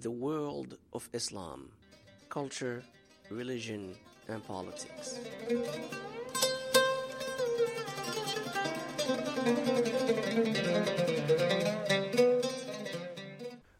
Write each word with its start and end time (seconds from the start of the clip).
the 0.00 0.10
world 0.10 0.78
of 0.94 1.06
Islam, 1.12 1.68
culture, 2.30 2.82
religion, 3.28 3.94
and 4.28 4.42
politics. 4.46 5.20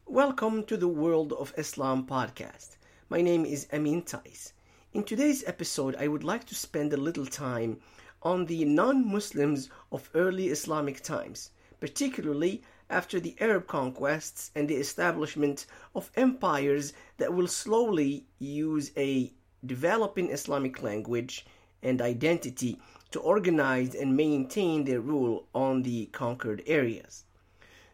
Welcome 0.06 0.64
to 0.64 0.76
the 0.76 0.88
World 0.88 1.32
of 1.32 1.54
Islam 1.56 2.06
podcast. 2.06 2.76
My 3.08 3.22
name 3.22 3.46
is 3.46 3.66
Amin 3.72 4.02
Tais. 4.02 4.52
In 4.92 5.04
today's 5.04 5.42
episode, 5.46 5.96
I 5.98 6.06
would 6.06 6.22
like 6.22 6.44
to 6.48 6.54
spend 6.54 6.92
a 6.92 6.98
little 6.98 7.24
time 7.24 7.80
on 8.22 8.44
the 8.44 8.66
non 8.66 9.10
Muslims 9.10 9.70
of 9.90 10.10
early 10.14 10.48
Islamic 10.48 11.00
times, 11.00 11.50
particularly 11.80 12.60
after 12.90 13.20
the 13.20 13.36
Arab 13.40 13.66
conquests 13.66 14.50
and 14.54 14.68
the 14.68 14.74
establishment 14.74 15.64
of 15.94 16.10
empires 16.16 16.92
that 17.16 17.32
will 17.32 17.46
slowly 17.46 18.26
use 18.38 18.90
a 18.96 19.32
developing 19.64 20.30
Islamic 20.30 20.82
language 20.82 21.46
and 21.82 22.02
identity 22.02 22.78
to 23.10 23.20
organize 23.20 23.94
and 23.94 24.16
maintain 24.16 24.84
their 24.84 25.00
rule 25.00 25.46
on 25.54 25.82
the 25.82 26.06
conquered 26.06 26.62
areas. 26.66 27.24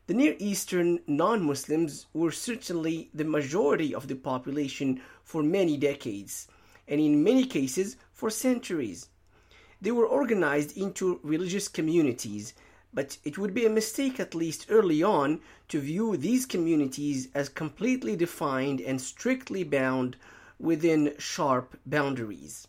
The 0.07 0.15
Near 0.15 0.37
Eastern 0.39 1.01
non 1.07 1.43
Muslims 1.43 2.07
were 2.13 2.31
certainly 2.31 3.11
the 3.13 3.25
majority 3.25 3.95
of 3.95 4.09
the 4.09 4.15
population 4.15 5.01
for 5.25 5.43
many 5.43 5.77
decades, 5.77 6.47
and 6.87 7.01
in 7.01 7.25
many 7.25 7.45
cases 7.45 7.97
for 8.13 8.31
centuries. 8.31 9.09
They 9.81 9.91
were 9.91 10.07
organized 10.07 10.77
into 10.77 11.21
religious 11.23 11.69
communities 11.69 12.55
but 12.93 13.19
it 13.25 13.37
would 13.37 13.53
be 13.53 13.67
a 13.67 13.71
mistake, 13.71 14.19
at 14.19 14.35
least 14.35 14.67
early 14.69 15.03
on, 15.03 15.41
to 15.69 15.81
view 15.81 16.17
these 16.17 16.47
communities 16.47 17.29
as 17.35 17.49
completely 17.49 18.17
defined 18.17 18.81
and 18.81 19.01
strictly 19.01 19.65
bound 19.65 20.17
within 20.59 21.15
sharp 21.19 21.79
boundaries. 21.85 22.69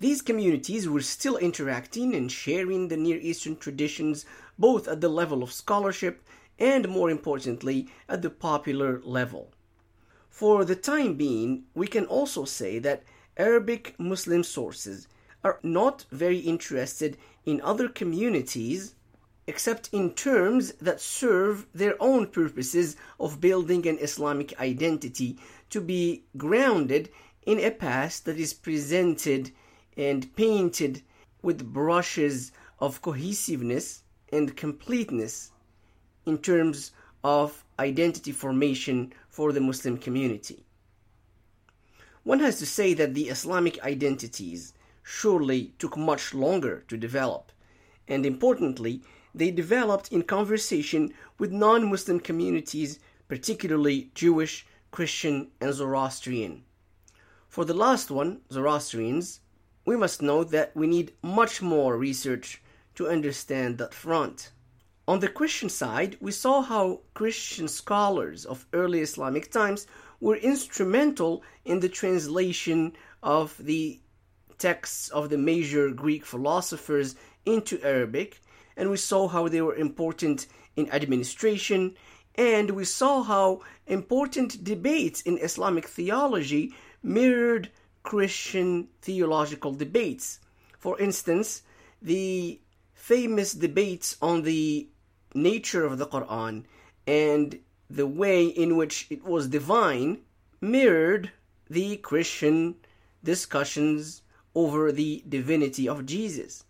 These 0.00 0.22
communities 0.22 0.88
were 0.88 1.00
still 1.00 1.36
interacting 1.36 2.14
and 2.14 2.30
sharing 2.30 2.88
the 2.88 2.96
Near 2.96 3.18
Eastern 3.18 3.56
traditions 3.56 4.26
both 4.58 4.86
at 4.86 5.00
the 5.00 5.08
level 5.08 5.42
of 5.42 5.52
scholarship 5.52 6.22
and, 6.58 6.88
more 6.88 7.10
importantly, 7.10 7.88
at 8.08 8.22
the 8.22 8.30
popular 8.30 9.00
level. 9.02 9.52
For 10.28 10.64
the 10.64 10.76
time 10.76 11.14
being, 11.14 11.64
we 11.74 11.86
can 11.86 12.06
also 12.06 12.44
say 12.44 12.78
that 12.80 13.04
Arabic 13.36 13.94
Muslim 13.98 14.44
sources 14.44 15.08
are 15.44 15.60
not 15.62 16.06
very 16.10 16.38
interested 16.38 17.16
in 17.44 17.60
other 17.60 17.88
communities 17.88 18.94
except 19.46 19.90
in 19.92 20.10
terms 20.14 20.72
that 20.80 21.00
serve 21.00 21.66
their 21.74 21.94
own 22.00 22.26
purposes 22.26 22.96
of 23.20 23.40
building 23.40 23.86
an 23.86 23.98
Islamic 23.98 24.58
identity 24.58 25.38
to 25.68 25.80
be 25.80 26.24
grounded 26.36 27.10
in 27.44 27.60
a 27.60 27.70
past 27.70 28.24
that 28.24 28.38
is 28.38 28.54
presented 28.54 29.50
and 29.98 30.34
painted 30.34 31.02
with 31.42 31.72
brushes 31.72 32.52
of 32.78 33.02
cohesiveness 33.02 34.02
and 34.32 34.56
completeness 34.56 35.52
in 36.24 36.38
terms 36.38 36.92
of 37.22 37.64
identity 37.78 38.32
formation 38.32 39.12
for 39.28 39.52
the 39.52 39.60
Muslim 39.60 39.98
community. 39.98 40.64
One 42.22 42.40
has 42.40 42.58
to 42.60 42.66
say 42.66 42.94
that 42.94 43.12
the 43.12 43.28
Islamic 43.28 43.82
identities 43.84 44.72
surely 45.04 45.74
took 45.78 45.96
much 45.96 46.34
longer 46.34 46.82
to 46.88 46.96
develop. 46.96 47.52
And 48.08 48.26
importantly, 48.26 49.02
they 49.34 49.50
developed 49.50 50.10
in 50.10 50.22
conversation 50.22 51.12
with 51.38 51.52
non 51.52 51.90
Muslim 51.90 52.20
communities, 52.20 52.98
particularly 53.28 54.10
Jewish, 54.14 54.66
Christian, 54.90 55.50
and 55.60 55.72
Zoroastrian. 55.74 56.64
For 57.48 57.64
the 57.64 57.74
last 57.74 58.10
one, 58.10 58.40
Zoroastrians, 58.50 59.40
we 59.84 59.96
must 59.96 60.22
note 60.22 60.50
that 60.50 60.74
we 60.74 60.86
need 60.86 61.12
much 61.22 61.60
more 61.60 61.96
research 61.96 62.62
to 62.94 63.08
understand 63.08 63.78
that 63.78 63.92
front. 63.92 64.50
On 65.06 65.20
the 65.20 65.28
Christian 65.28 65.68
side, 65.68 66.16
we 66.20 66.32
saw 66.32 66.62
how 66.62 67.00
Christian 67.12 67.68
scholars 67.68 68.46
of 68.46 68.66
early 68.72 69.00
Islamic 69.00 69.50
times 69.50 69.86
were 70.18 70.36
instrumental 70.36 71.42
in 71.64 71.80
the 71.80 71.90
translation 71.90 72.96
of 73.22 73.56
the 73.58 74.00
texts 74.58 75.08
of 75.08 75.30
the 75.30 75.38
major 75.38 75.90
Greek 75.90 76.24
philosophers 76.24 77.16
into 77.44 77.80
Arabic, 77.82 78.40
and 78.76 78.90
we 78.90 78.96
saw 78.96 79.28
how 79.28 79.48
they 79.48 79.60
were 79.60 79.74
important 79.74 80.46
in 80.76 80.90
administration, 80.90 81.94
and 82.34 82.70
we 82.70 82.84
saw 82.84 83.22
how 83.22 83.62
important 83.86 84.64
debates 84.64 85.20
in 85.22 85.38
Islamic 85.38 85.86
theology 85.86 86.74
mirrored 87.02 87.70
Christian 88.02 88.88
theological 89.02 89.72
debates. 89.72 90.40
For 90.78 90.98
instance, 91.00 91.62
the 92.02 92.60
famous 92.94 93.52
debates 93.52 94.16
on 94.20 94.42
the 94.42 94.88
nature 95.34 95.84
of 95.84 95.98
the 95.98 96.06
Quran 96.06 96.64
and 97.06 97.58
the 97.90 98.06
way 98.06 98.46
in 98.46 98.76
which 98.76 99.06
it 99.10 99.24
was 99.24 99.48
divine 99.48 100.18
mirrored 100.60 101.30
the 101.68 101.96
Christian 101.98 102.76
discussions 103.22 104.22
over 104.54 104.92
the 104.92 105.22
divinity 105.28 105.88
of 105.88 106.06
Jesus. 106.06 106.64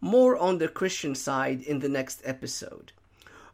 More 0.00 0.36
on 0.36 0.58
the 0.58 0.68
Christian 0.68 1.14
side 1.14 1.62
in 1.62 1.78
the 1.78 1.88
next 1.88 2.22
episode. 2.24 2.92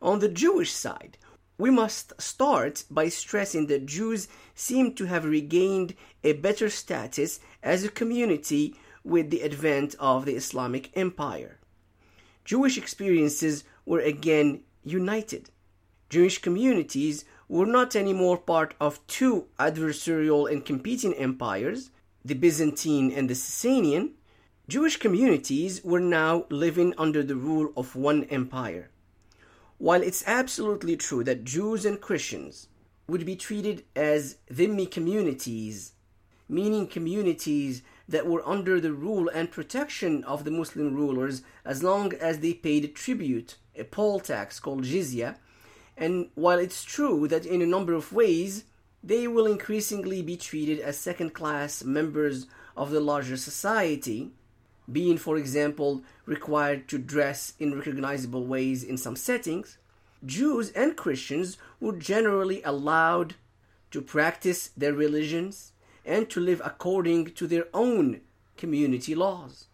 On 0.00 0.20
the 0.20 0.28
Jewish 0.28 0.72
side, 0.72 1.18
we 1.58 1.70
must 1.70 2.20
start 2.20 2.84
by 2.88 3.08
stressing 3.08 3.66
that 3.66 3.86
Jews 3.86 4.28
seem 4.54 4.94
to 4.94 5.06
have 5.06 5.24
regained 5.24 5.94
a 6.22 6.34
better 6.34 6.70
status 6.70 7.40
as 7.62 7.82
a 7.82 7.90
community 7.90 8.76
with 9.02 9.30
the 9.30 9.42
advent 9.42 9.96
of 9.98 10.24
the 10.24 10.36
Islamic 10.36 10.96
Empire. 10.96 11.58
Jewish 12.44 12.78
experiences 12.78 13.64
were 13.84 14.00
again 14.00 14.60
united. 14.84 15.50
Jewish 16.08 16.38
communities 16.38 17.24
were 17.48 17.66
not 17.66 17.96
anymore 17.96 18.38
part 18.38 18.74
of 18.80 19.04
two 19.06 19.46
adversarial 19.58 20.50
and 20.50 20.64
competing 20.64 21.12
empires, 21.14 21.90
the 22.28 22.34
Byzantine 22.34 23.10
and 23.10 23.30
the 23.30 23.34
Sasanian, 23.34 24.10
Jewish 24.68 24.98
communities 24.98 25.82
were 25.82 26.00
now 26.00 26.44
living 26.50 26.92
under 26.98 27.22
the 27.22 27.36
rule 27.36 27.72
of 27.74 27.96
one 27.96 28.24
empire. 28.24 28.90
While 29.78 30.02
it's 30.02 30.24
absolutely 30.26 30.96
true 30.96 31.24
that 31.24 31.44
Jews 31.44 31.86
and 31.86 31.98
Christians 31.98 32.68
would 33.06 33.24
be 33.24 33.34
treated 33.34 33.84
as 33.96 34.36
dhimmi 34.52 34.90
communities, 34.90 35.92
meaning 36.50 36.86
communities 36.86 37.80
that 38.06 38.26
were 38.26 38.46
under 38.46 38.78
the 38.78 38.92
rule 38.92 39.30
and 39.32 39.50
protection 39.50 40.22
of 40.24 40.44
the 40.44 40.50
Muslim 40.50 40.94
rulers 40.94 41.40
as 41.64 41.82
long 41.82 42.12
as 42.12 42.40
they 42.40 42.52
paid 42.52 42.94
tribute, 42.94 43.56
a 43.74 43.84
poll 43.84 44.20
tax 44.20 44.60
called 44.60 44.84
jizya, 44.84 45.36
and 45.96 46.28
while 46.34 46.58
it's 46.58 46.84
true 46.84 47.26
that 47.28 47.46
in 47.46 47.62
a 47.62 47.66
number 47.66 47.94
of 47.94 48.12
ways 48.12 48.64
they 49.02 49.28
will 49.28 49.46
increasingly 49.46 50.22
be 50.22 50.36
treated 50.36 50.80
as 50.80 50.98
second 50.98 51.34
class 51.34 51.84
members 51.84 52.46
of 52.76 52.90
the 52.90 53.00
larger 53.00 53.36
society, 53.36 54.30
being, 54.90 55.18
for 55.18 55.36
example, 55.36 56.02
required 56.26 56.88
to 56.88 56.98
dress 56.98 57.52
in 57.58 57.76
recognizable 57.76 58.46
ways 58.46 58.82
in 58.82 58.96
some 58.96 59.16
settings, 59.16 59.78
Jews 60.24 60.70
and 60.70 60.96
Christians 60.96 61.58
were 61.78 61.92
generally 61.92 62.62
allowed 62.62 63.34
to 63.90 64.02
practice 64.02 64.70
their 64.76 64.92
religions 64.92 65.72
and 66.04 66.28
to 66.30 66.40
live 66.40 66.60
according 66.64 67.26
to 67.34 67.46
their 67.46 67.66
own 67.72 68.20
community 68.56 69.14
laws. 69.14 69.66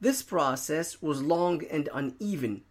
This 0.00 0.22
process 0.22 1.00
was 1.00 1.22
long 1.22 1.62
and 1.70 1.88
uneven, 1.92 2.62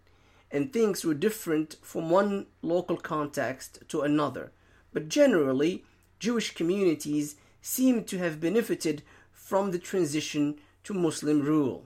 and 0.52 0.72
things 0.72 1.04
were 1.04 1.14
different 1.14 1.78
from 1.82 2.10
one 2.10 2.48
local 2.62 2.98
context 2.98 3.80
to 3.90 4.02
another 4.02 4.52
but 4.94 5.08
generally, 5.08 5.84
Jewish 6.20 6.54
communities 6.54 7.36
seem 7.62 8.04
to 8.06 8.18
have 8.18 8.40
benefited 8.40 9.04
from 9.32 9.72
the 9.72 9.80
transition 9.80 10.60
to 10.84 10.94
Muslim 10.94 11.42
rule. 11.42 11.86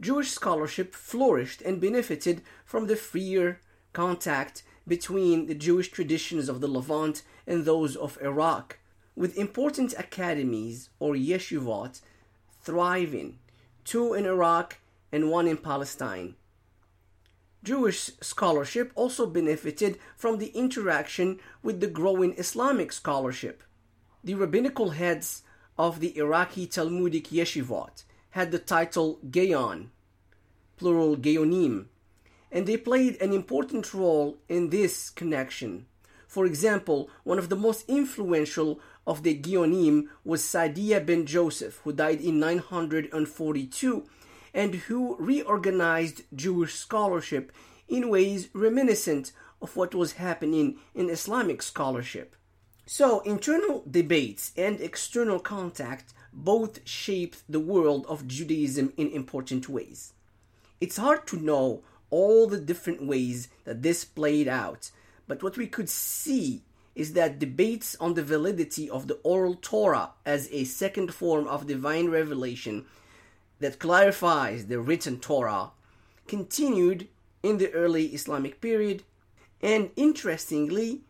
Jewish 0.00 0.30
scholarship 0.30 0.94
flourished 0.94 1.60
and 1.62 1.80
benefited 1.80 2.42
from 2.64 2.86
the 2.86 2.96
freer 2.96 3.60
contact 3.92 4.62
between 4.86 5.46
the 5.46 5.54
Jewish 5.54 5.90
traditions 5.90 6.48
of 6.48 6.60
the 6.60 6.68
Levant 6.68 7.22
and 7.46 7.64
those 7.64 7.96
of 7.96 8.18
Iraq, 8.22 8.78
with 9.14 9.36
important 9.36 9.94
academies 9.98 10.88
or 10.98 11.14
yeshivot 11.14 12.00
thriving, 12.62 13.38
two 13.84 14.14
in 14.14 14.26
Iraq 14.26 14.78
and 15.12 15.30
one 15.30 15.46
in 15.46 15.56
Palestine. 15.56 16.34
Jewish 17.62 18.10
scholarship 18.20 18.90
also 18.94 19.26
benefited 19.26 19.98
from 20.16 20.38
the 20.38 20.48
interaction 20.48 21.38
with 21.62 21.80
the 21.80 21.86
growing 21.86 22.34
Islamic 22.38 22.90
scholarship. 22.90 23.62
The 24.24 24.34
rabbinical 24.34 24.90
heads 24.90 25.42
of 25.78 26.00
the 26.00 26.16
Iraqi 26.16 26.66
Talmudic 26.66 27.28
yeshivot 27.28 28.04
had 28.30 28.50
the 28.50 28.58
title 28.58 29.18
Gaon, 29.30 29.90
plural 30.76 31.16
Gaonim, 31.16 31.86
and 32.50 32.66
they 32.66 32.76
played 32.76 33.20
an 33.20 33.32
important 33.32 33.92
role 33.92 34.38
in 34.48 34.70
this 34.70 35.10
connection. 35.10 35.86
For 36.26 36.46
example, 36.46 37.10
one 37.24 37.38
of 37.38 37.48
the 37.48 37.56
most 37.56 37.84
influential 37.88 38.80
of 39.06 39.22
the 39.22 39.38
Geonim 39.38 40.08
was 40.24 40.42
Sadia 40.42 41.04
ben 41.04 41.26
Joseph, 41.26 41.80
who 41.84 41.92
died 41.92 42.20
in 42.20 42.38
942 42.38 44.06
and 44.54 44.74
who 44.74 45.16
reorganized 45.18 46.22
Jewish 46.34 46.74
scholarship 46.74 47.52
in 47.88 48.08
ways 48.08 48.48
reminiscent 48.52 49.32
of 49.60 49.76
what 49.76 49.94
was 49.94 50.12
happening 50.12 50.78
in 50.94 51.10
Islamic 51.10 51.62
scholarship. 51.62 52.36
So, 52.86 53.20
internal 53.20 53.84
debates 53.88 54.52
and 54.56 54.80
external 54.80 55.38
contact 55.38 56.12
both 56.32 56.80
shaped 56.88 57.42
the 57.48 57.60
world 57.60 58.06
of 58.08 58.26
Judaism 58.26 58.92
in 58.96 59.10
important 59.10 59.68
ways. 59.68 60.12
It's 60.80 60.96
hard 60.96 61.26
to 61.28 61.36
know 61.36 61.82
all 62.10 62.48
the 62.48 62.60
different 62.60 63.06
ways 63.06 63.48
that 63.64 63.82
this 63.82 64.04
played 64.04 64.48
out, 64.48 64.90
but 65.28 65.42
what 65.42 65.56
we 65.56 65.66
could 65.66 65.88
see 65.88 66.62
is 66.94 67.12
that 67.12 67.38
debates 67.38 67.96
on 68.00 68.14
the 68.14 68.22
validity 68.22 68.90
of 68.90 69.06
the 69.06 69.14
oral 69.22 69.54
Torah 69.54 70.10
as 70.26 70.48
a 70.50 70.64
second 70.64 71.14
form 71.14 71.46
of 71.46 71.66
divine 71.66 72.08
revelation 72.08 72.86
that 73.60 73.78
clarifies 73.78 74.66
the 74.66 74.80
written 74.80 75.20
Torah 75.20 75.70
continued 76.26 77.08
in 77.42 77.58
the 77.58 77.70
early 77.72 78.06
Islamic 78.06 78.60
period 78.60 79.02
and 79.62 79.90
interestingly 79.96 81.02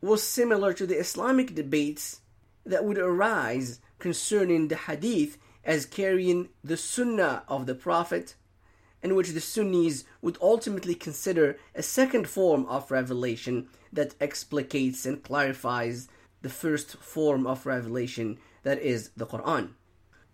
was 0.00 0.22
similar 0.22 0.72
to 0.74 0.86
the 0.86 0.98
Islamic 0.98 1.54
debates 1.54 2.20
that 2.66 2.84
would 2.84 2.98
arise 2.98 3.80
concerning 3.98 4.68
the 4.68 4.76
hadith 4.76 5.38
as 5.64 5.86
carrying 5.86 6.50
the 6.62 6.76
sunnah 6.76 7.42
of 7.48 7.66
the 7.66 7.74
Prophet, 7.74 8.34
in 9.02 9.14
which 9.14 9.30
the 9.30 9.40
Sunnis 9.40 10.04
would 10.20 10.36
ultimately 10.42 10.94
consider 10.94 11.58
a 11.74 11.82
second 11.82 12.28
form 12.28 12.66
of 12.66 12.90
revelation 12.90 13.68
that 13.92 14.18
explicates 14.20 15.06
and 15.06 15.22
clarifies 15.22 16.08
the 16.42 16.50
first 16.50 16.96
form 16.96 17.46
of 17.46 17.64
revelation, 17.64 18.38
that 18.62 18.78
is 18.78 19.10
the 19.16 19.26
Quran. 19.26 19.70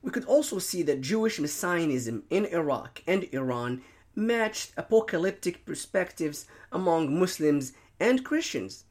We 0.02 0.10
could 0.10 0.24
also 0.24 0.58
see 0.58 0.82
that 0.84 1.00
Jewish 1.00 1.38
messianism 1.38 2.24
in 2.30 2.46
Iraq 2.46 3.02
and 3.06 3.24
Iran 3.32 3.82
matched 4.14 4.72
apocalyptic 4.76 5.64
perspectives 5.66 6.46
among 6.72 7.18
Muslims 7.18 7.72
and 7.98 8.24
Christians. 8.24 8.84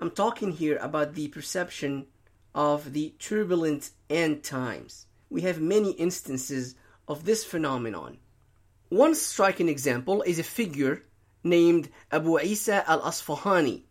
I'm 0.00 0.10
talking 0.10 0.52
here 0.52 0.78
about 0.78 1.14
the 1.14 1.28
perception 1.28 2.06
of 2.54 2.92
the 2.92 3.14
turbulent 3.18 3.90
end 4.10 4.42
times. 4.42 5.06
We 5.30 5.42
have 5.42 5.60
many 5.60 5.92
instances 5.92 6.74
of 7.08 7.24
this 7.24 7.44
phenomenon. 7.44 8.18
One 8.88 9.14
striking 9.14 9.68
example 9.68 10.22
is 10.22 10.38
a 10.38 10.42
figure 10.42 11.04
named 11.42 11.88
Abu 12.10 12.38
Isa 12.38 12.84
al 12.88 13.00
Asfahani, 13.00 13.84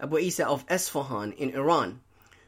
Abu 0.00 0.18
Isa 0.18 0.46
of 0.46 0.66
Esfahan 0.66 1.34
in 1.36 1.50
Iran, 1.50 2.00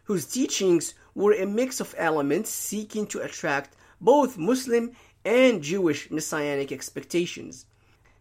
whose 0.05 0.27
teachings 0.27 0.95
were 1.17 1.33
a 1.33 1.47
mix 1.47 1.81
of 1.81 1.95
elements 1.97 2.51
seeking 2.51 3.07
to 3.07 3.23
attract 3.23 3.75
both 4.03 4.37
Muslim 4.37 4.93
and 5.25 5.63
Jewish 5.63 6.11
messianic 6.11 6.71
expectations. 6.71 7.65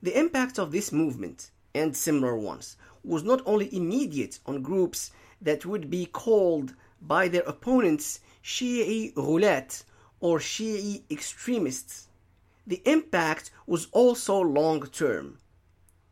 The 0.02 0.18
impact 0.18 0.58
of 0.58 0.72
this 0.72 0.94
movement 0.94 1.52
and 1.76 1.96
similar 1.96 2.38
ones 2.38 2.78
was 3.04 3.22
not 3.22 3.42
only 3.46 3.76
immediate 3.76 4.40
on 4.46 4.62
groups 4.62 5.12
that 5.42 5.66
would 5.66 5.90
be 5.90 6.06
called 6.06 6.74
by 7.02 7.28
their 7.28 7.42
opponents 7.42 8.22
Shi'i 8.42 9.14
Ghulat 9.14 9.84
or 10.22 10.40
Shi'i 10.40 11.04
extremists. 11.12 12.08
The 12.66 12.82
impact 12.86 13.52
was 13.68 13.88
also 13.92 14.40
long 14.40 14.88
term. 14.88 15.40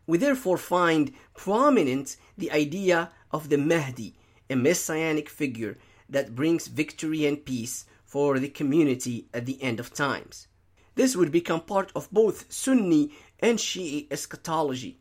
We 0.06 0.18
therefore 0.18 0.58
find 0.58 1.14
prominent 1.34 2.18
the 2.38 2.52
idea 2.52 3.10
of 3.32 3.48
the 3.48 3.58
Mahdi, 3.58 4.16
a 4.50 4.58
messianic 4.58 5.30
figure 5.30 5.78
that 6.14 6.36
brings 6.36 6.68
victory 6.68 7.26
and 7.26 7.46
peace 7.46 7.86
for 8.06 8.40
the 8.40 8.50
community 8.50 9.28
at 9.34 9.46
the 9.46 9.62
end 9.62 9.80
of 9.80 9.94
times. 9.94 10.48
This 10.96 11.16
would 11.16 11.32
become 11.32 11.62
part 11.62 11.92
of 11.96 12.12
both 12.12 12.52
Sunni 12.52 13.12
and 13.40 13.58
Shi'i 13.58 14.08
eschatology, 14.12 15.00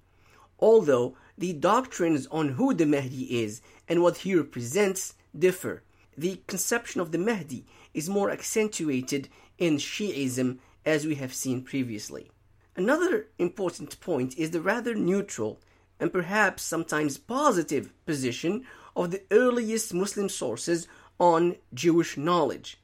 although 0.59 1.17
the 1.37 1.53
doctrines 1.53 2.27
on 2.29 2.51
who 2.51 2.73
the 2.75 2.87
Mahdi 2.87 3.43
is 3.43 3.61
and 3.89 4.03
what 4.03 4.19
he 4.19 4.35
represents 4.35 5.15
differ. 5.39 5.83
The 6.17 6.41
conception 6.47 7.01
of 7.01 7.13
the 7.13 7.19
Mahdi 7.19 7.67
is 7.95 8.09
more 8.09 8.31
accentuated 8.31 9.29
in 9.59 9.77
Shi'ism 9.77 10.59
as 10.85 11.07
we 11.07 11.17
have 11.17 11.35
seen 11.35 11.63
previously. 11.63 12.31
Another 12.75 13.29
important 13.39 14.01
point 14.01 14.37
is 14.39 14.51
the 14.51 14.63
rather 14.63 14.95
neutral 14.95 15.61
and 16.01 16.13
perhaps 16.13 16.63
sometimes 16.63 17.19
positive 17.19 17.93
position 18.07 18.65
of 18.97 19.11
the 19.11 19.23
earliest 19.31 19.95
Muslim 19.95 20.29
sources 20.29 20.89
on 21.19 21.57
Jewish 21.75 22.17
knowledge 22.17 22.79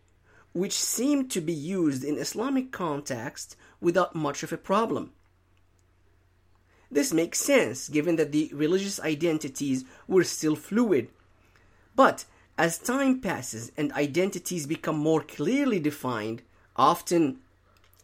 which 0.53 0.73
seem 0.73 1.29
to 1.29 1.41
be 1.41 1.53
used 1.53 2.03
in 2.03 2.19
Islamic 2.19 2.73
context 2.73 3.57
without 3.81 4.15
much 4.15 4.43
of 4.43 4.53
a 4.53 4.57
problem. 4.57 5.13
This 6.91 7.13
makes 7.13 7.39
sense 7.39 7.89
given 7.89 8.17
that 8.17 8.33
the 8.33 8.51
religious 8.53 8.99
identities 8.99 9.85
were 10.07 10.25
still 10.25 10.57
fluid. 10.57 11.11
But 11.95 12.25
as 12.57 12.79
time 12.79 13.21
passes 13.21 13.71
and 13.77 13.93
identities 13.93 14.67
become 14.67 14.97
more 14.99 15.21
clearly 15.21 15.79
defined, 15.79 16.43
often 16.75 17.39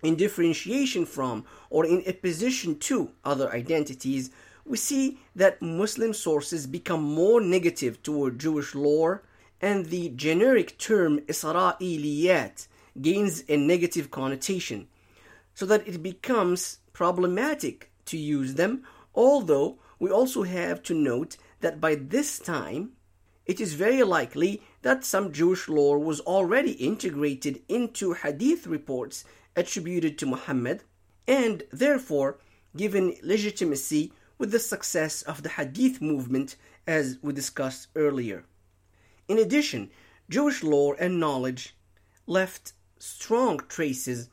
in 0.03 0.17
differentiation 0.17 1.07
from 1.07 1.45
or 1.71 1.87
in 1.87 2.05
opposition 2.07 2.79
to 2.79 3.11
other 3.25 3.51
identities, 3.53 4.31
we 4.67 4.77
see 4.77 5.19
that 5.35 5.63
Muslim 5.63 6.13
sources 6.13 6.67
become 6.67 7.03
more 7.03 7.41
negative 7.41 8.03
toward 8.03 8.39
Jewish 8.39 8.75
lore 8.75 9.23
and 9.65 9.87
the 9.87 10.11
generic 10.11 10.77
term 10.77 11.21
Isra'iliyat 11.21 12.69
gains 13.01 13.45
a 13.49 13.57
negative 13.57 14.11
connotation, 14.11 14.89
so 15.55 15.65
that 15.65 15.89
it 15.89 16.03
becomes 16.03 16.81
problematic 16.93 17.91
to 18.05 18.19
use 18.19 18.57
them, 18.57 18.83
although 19.15 19.79
we 19.99 20.11
also 20.11 20.43
have 20.43 20.83
to 20.83 20.93
note 20.93 21.39
that 21.61 21.81
by 21.81 21.95
this 21.95 22.39
time 22.39 22.93
it 23.47 23.59
is 23.59 23.73
very 23.73 24.03
likely 24.03 24.61
that 24.83 25.03
some 25.03 25.33
Jewish 25.33 25.67
lore 25.67 25.99
was 25.99 26.21
already 26.21 26.73
integrated 26.73 27.63
into 27.67 28.13
hadith 28.13 28.67
reports 28.67 29.25
attributed 29.57 30.19
to 30.19 30.27
Muhammad 30.27 30.83
and 31.27 31.63
therefore 31.73 32.37
given 32.77 33.17
legitimacy 33.23 34.13
with 34.37 34.51
the 34.51 34.59
success 34.59 35.23
of 35.23 35.43
the 35.43 35.55
hadith 35.57 36.03
movement 36.03 36.57
as 36.87 37.19
we 37.23 37.33
discussed 37.33 37.89
earlier. 37.97 38.45
In 39.29 39.39
addition, 39.39 39.91
Jewish 40.29 40.63
lore 40.63 40.97
and 40.99 41.19
knowledge 41.19 41.75
left 42.27 42.73
strong 42.99 43.61
traces 43.69 44.29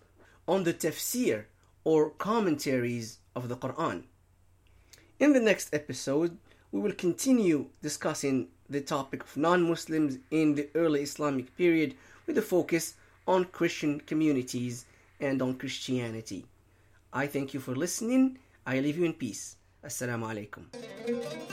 on 0.47 0.63
the 0.63 0.73
tafsir 0.73 1.45
or 1.83 2.09
commentaries 2.11 3.19
of 3.35 3.49
the 3.49 3.55
Quran. 3.57 4.03
In 5.19 5.33
the 5.33 5.39
next 5.39 5.73
episode, 5.73 6.37
we 6.71 6.79
will 6.79 6.93
continue 6.93 7.67
discussing 7.81 8.47
the 8.69 8.81
topic 8.81 9.23
of 9.23 9.37
non 9.37 9.67
Muslims 9.69 10.17
in 10.31 10.55
the 10.55 10.69
early 10.75 11.01
Islamic 11.01 11.55
period 11.57 11.95
with 12.25 12.37
a 12.37 12.41
focus 12.41 12.95
on 13.27 13.45
Christian 13.45 13.99
communities 13.99 14.85
and 15.19 15.41
on 15.41 15.55
Christianity. 15.55 16.45
I 17.13 17.27
thank 17.27 17.53
you 17.53 17.59
for 17.59 17.75
listening. 17.75 18.39
I 18.65 18.79
leave 18.79 18.97
you 18.97 19.05
in 19.05 19.13
peace. 19.13 19.57
Assalamu 19.83 20.25
alaikum. 20.31 21.50